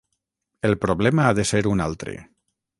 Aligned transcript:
El 0.69 0.77
problema 0.85 1.27
ha 1.27 1.37
de 1.43 1.47
ser 1.53 1.63
un 1.75 1.87
altre. 1.89 2.19